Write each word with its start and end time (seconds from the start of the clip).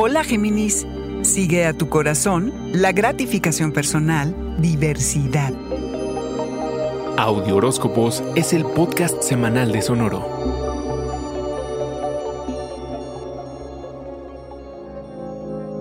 Hola 0.00 0.22
Géminis, 0.22 0.86
sigue 1.22 1.66
a 1.66 1.72
tu 1.72 1.88
corazón 1.88 2.52
la 2.72 2.92
gratificación 2.92 3.72
personal, 3.72 4.32
diversidad. 4.60 5.52
Audio 7.16 7.56
Horóscopos 7.56 8.22
es 8.36 8.52
el 8.52 8.64
podcast 8.64 9.20
semanal 9.22 9.72
de 9.72 9.82
Sonoro. 9.82 10.24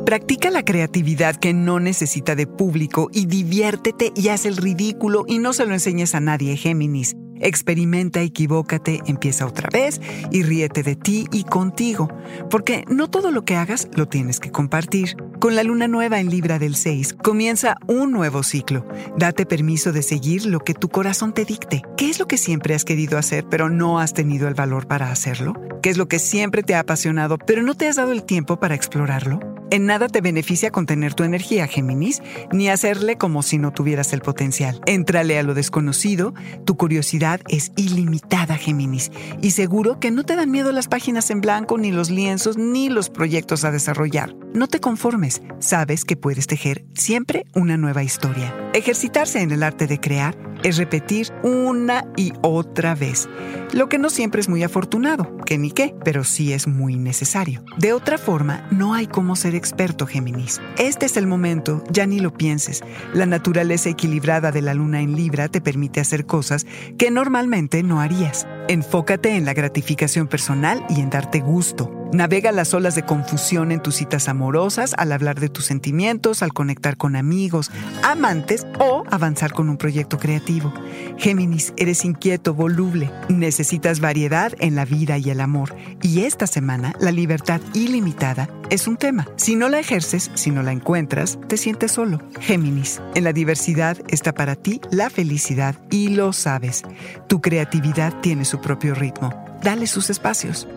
Practica 0.04 0.50
la 0.50 0.66
creatividad 0.66 1.36
que 1.36 1.54
no 1.54 1.80
necesita 1.80 2.34
de 2.34 2.48
público 2.48 3.10
y 3.14 3.28
diviértete 3.28 4.14
y 4.16 4.30
haz 4.30 4.48
el 4.48 4.58
ridículo 4.58 5.26
y 5.28 5.38
no 5.38 5.54
se 5.54 5.68
lo 5.68 5.74
enseñes 5.74 6.16
a 6.16 6.22
nadie, 6.22 6.58
Géminis. 6.58 7.16
Experimenta, 7.40 8.22
equivócate, 8.22 9.02
empieza 9.06 9.46
otra 9.46 9.70
vez 9.72 10.02
y 10.32 10.44
ríete 10.44 10.84
de 10.84 10.96
ti 10.96 11.28
y 11.32 11.44
contigo, 11.44 12.10
porque 12.50 12.84
no 12.90 13.10
todo 13.10 13.32
lo 13.32 13.46
que 13.46 13.56
hagas 13.56 13.88
lo 13.96 14.08
tienes 14.08 14.40
que 14.40 14.52
compartir. 14.52 15.16
Con 15.40 15.56
la 15.56 15.64
luna 15.64 15.88
nueva 15.88 16.20
en 16.20 16.30
Libra 16.30 16.58
del 16.58 16.76
6 16.76 17.18
comienza 17.22 17.76
un 17.88 18.12
nuevo 18.12 18.42
ciclo. 18.42 18.88
Date 19.18 19.46
permiso 19.46 19.92
de 19.92 20.02
seguir 20.02 20.46
lo 20.46 20.60
que 20.60 20.74
tu 20.74 20.90
corazón 20.90 21.34
te 21.34 21.46
dicte. 21.46 21.84
¿Qué 21.96 22.10
es 22.10 22.20
lo 22.20 22.28
que 22.28 22.38
siempre 22.38 22.74
has 22.74 22.84
querido 22.84 23.18
hacer 23.18 23.46
pero 23.50 23.70
no 23.70 24.00
has 24.00 24.14
tenido 24.14 24.48
el 24.48 24.56
valor 24.56 24.88
para 24.88 25.12
hacerlo? 25.12 25.54
¿Qué 25.84 25.90
es 25.90 25.98
lo 25.98 26.08
que 26.08 26.20
siempre 26.20 26.64
te 26.64 26.76
ha 26.76 26.80
apasionado 26.80 27.38
pero 27.38 27.62
no 27.62 27.76
te 27.76 27.88
has 27.88 27.98
dado 27.98 28.12
el 28.12 28.24
tiempo 28.24 28.60
para 28.60 28.76
explorarlo? 28.76 29.57
En 29.70 29.86
nada 29.86 30.08
te 30.08 30.22
beneficia 30.22 30.72
contener 30.72 31.14
tu 31.14 31.24
energía, 31.24 31.68
Géminis, 31.68 32.22
ni 32.54 32.70
hacerle 32.70 33.18
como 33.18 33.44
si 33.44 33.58
no 33.58 33.74
tuvieras 33.74 34.14
el 34.14 34.22
potencial. 34.22 34.80
Entrale 34.86 35.38
a 35.38 35.44
lo 35.44 35.54
desconocido, 35.54 36.34
tu 36.66 36.78
curiosidad 36.78 37.42
es 37.50 37.74
ilimitada, 37.76 38.56
Géminis, 38.56 39.12
y 39.42 39.52
seguro 39.52 40.00
que 40.00 40.10
no 40.10 40.24
te 40.24 40.38
dan 40.38 40.52
miedo 40.52 40.72
las 40.72 40.88
páginas 40.88 41.30
en 41.32 41.42
blanco, 41.42 41.78
ni 41.78 41.92
los 41.92 42.10
lienzos, 42.10 42.58
ni 42.58 42.88
los 42.88 43.10
proyectos 43.10 43.66
a 43.66 43.72
desarrollar. 43.72 44.34
No 44.54 44.68
te 44.68 44.80
conformes, 44.80 45.42
sabes 45.60 46.06
que 46.06 46.16
puedes 46.16 46.48
tejer 46.48 46.86
siempre 46.94 47.46
una 47.54 47.76
nueva 47.76 48.04
historia. 48.04 48.56
Ejercitarse 48.74 49.42
en 49.42 49.52
el 49.52 49.64
arte 49.64 49.86
de 49.86 50.00
crear 50.00 50.38
es 50.68 50.76
repetir 50.76 51.32
una 51.44 52.06
y 52.18 52.34
otra 52.42 52.94
vez, 52.94 53.30
lo 53.72 53.88
que 53.88 53.98
no 53.98 54.10
siempre 54.10 54.42
es 54.42 54.50
muy 54.50 54.64
afortunado, 54.64 55.38
que 55.46 55.58
ni 55.58 55.72
qué, 55.72 55.96
pero 56.04 56.26
sí 56.26 56.52
es 56.52 56.68
muy 56.68 56.98
necesario. 56.98 57.64
De 57.78 57.94
otra 57.94 58.18
forma, 58.18 58.68
no 58.70 58.94
hay 58.94 59.08
cómo 59.08 59.38
ser 59.38 59.56
experto, 59.56 60.06
Géminis. 60.06 60.60
Este 60.78 61.06
es 61.06 61.16
el 61.16 61.26
momento, 61.26 61.84
ya 61.90 62.06
ni 62.06 62.20
lo 62.20 62.34
pienses. 62.34 62.84
La 63.14 63.26
naturaleza 63.26 63.90
equilibrada 63.90 64.52
de 64.52 64.62
la 64.62 64.74
luna 64.74 65.02
en 65.02 65.16
Libra 65.16 65.48
te 65.48 65.62
permite 65.62 66.02
hacer 66.02 66.26
cosas 66.26 66.66
que 66.98 67.12
normalmente 67.12 67.82
no 67.82 68.02
harías. 68.02 68.46
Enfócate 68.70 69.38
en 69.38 69.46
la 69.46 69.54
gratificación 69.54 70.28
personal 70.28 70.86
y 70.90 71.00
en 71.00 71.10
darte 71.10 71.40
gusto. 71.40 71.90
Navega 72.12 72.52
las 72.52 72.74
olas 72.74 72.96
de 72.96 73.04
confusión 73.04 73.72
en 73.72 73.82
tus 73.82 73.96
citas 73.96 74.28
amorosas 74.28 74.94
al 74.98 75.12
hablar 75.12 75.40
de 75.40 75.50
tus 75.50 75.66
sentimientos, 75.66 76.42
al 76.42 76.54
conectar 76.54 76.98
con 76.98 77.16
amigos, 77.16 77.70
amantes 78.04 78.66
o 78.80 79.04
avanzar 79.10 79.52
con 79.54 79.70
un 79.70 79.78
proyecto 79.78 80.18
creativo. 80.18 80.74
Géminis, 81.18 81.74
eres 81.78 82.06
inquieto, 82.06 82.54
voluble. 82.54 83.12
Necesitas 83.30 84.00
variedad 84.00 84.54
en 84.60 84.76
la 84.76 84.86
vida 84.86 85.18
y 85.18 85.30
el 85.30 85.42
amor. 85.42 85.76
Y 86.02 86.22
esta 86.22 86.48
semana, 86.48 86.94
la 87.00 87.12
libertad 87.12 87.60
ilimitada 87.74 88.50
es 88.70 88.88
un 88.88 88.98
tema. 88.98 89.28
Si 89.36 89.56
no 89.56 89.70
la 89.70 89.80
ejerces, 89.80 90.32
si 90.34 90.52
no 90.52 90.64
la 90.64 90.72
encuentras, 90.72 91.40
te 91.48 91.58
sientes 91.58 91.92
solo. 91.92 92.22
Géminis, 92.40 93.02
en 93.16 93.24
la 93.24 93.34
diversidad 93.34 93.98
está 94.10 94.34
para 94.34 94.56
ti 94.56 94.82
la 94.92 95.10
felicidad 95.10 95.76
y 95.90 96.10
lo 96.10 96.32
sabes. 96.34 96.84
Tu 97.28 97.42
creatividad 97.42 98.14
tiene 98.22 98.46
su 98.46 98.57
propio 98.60 98.96
ritmo. 98.96 99.34
Dale 99.62 99.88
sus 99.88 100.10
espacios. 100.10 100.68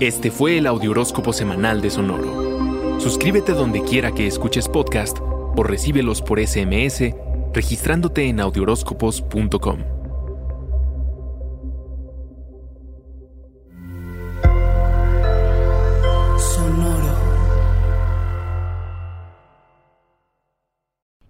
Este 0.00 0.30
fue 0.30 0.58
el 0.58 0.66
Audioróscopo 0.66 1.32
Semanal 1.32 1.80
de 1.80 1.90
Sonoro. 1.90 3.00
Suscríbete 3.00 3.52
donde 3.52 3.82
quiera 3.82 4.12
que 4.12 4.26
escuches 4.26 4.68
podcast 4.68 5.18
o 5.20 5.62
recíbelos 5.62 6.22
por 6.22 6.44
SMS 6.44 7.14
registrándote 7.52 8.28
en 8.28 8.40
audioróscopos.com. 8.40 10.01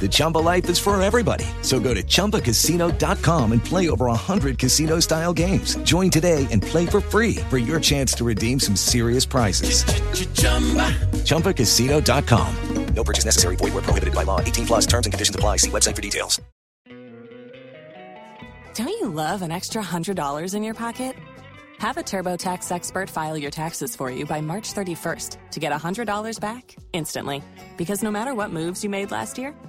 The 0.00 0.08
Chumba 0.08 0.38
life 0.38 0.68
is 0.70 0.78
for 0.78 1.00
everybody. 1.02 1.44
So 1.62 1.80
go 1.80 1.92
to 1.92 2.02
ChumbaCasino.com 2.02 3.52
and 3.52 3.64
play 3.64 3.90
over 3.90 4.06
100 4.06 4.58
casino 4.58 5.00
style 5.00 5.32
games. 5.32 5.74
Join 5.78 6.10
today 6.10 6.46
and 6.52 6.62
play 6.62 6.86
for 6.86 7.00
free 7.00 7.36
for 7.50 7.58
your 7.58 7.80
chance 7.80 8.12
to 8.14 8.24
redeem 8.24 8.60
some 8.60 8.76
serious 8.76 9.26
prizes. 9.26 9.84
ChumbaCasino.com. 11.24 12.56
No 12.94 13.04
purchase 13.04 13.24
necessary. 13.24 13.56
Void 13.56 13.74
where 13.74 13.82
prohibited 13.82 14.14
by 14.14 14.24
law. 14.24 14.40
18 14.40 14.66
plus 14.66 14.86
terms 14.86 15.06
and 15.06 15.12
conditions 15.12 15.36
apply. 15.36 15.58
See 15.58 15.70
website 15.70 15.94
for 15.94 16.02
details. 16.02 16.40
Don't 18.74 18.88
you 18.88 19.08
love 19.08 19.42
an 19.42 19.50
extra 19.50 19.82
$100 19.82 20.54
in 20.54 20.62
your 20.62 20.74
pocket? 20.74 21.16
Have 21.78 21.96
a 21.96 22.02
TurboTax 22.02 22.70
expert 22.72 23.08
file 23.08 23.36
your 23.38 23.50
taxes 23.52 23.94
for 23.94 24.10
you 24.10 24.26
by 24.26 24.40
March 24.40 24.72
31st 24.74 25.36
to 25.52 25.60
get 25.60 25.72
$100 25.72 26.40
back 26.40 26.76
instantly. 26.92 27.42
Because 27.76 28.02
no 28.02 28.10
matter 28.10 28.34
what 28.34 28.50
moves 28.50 28.82
you 28.82 28.90
made 28.90 29.12
last 29.12 29.38
year, 29.38 29.54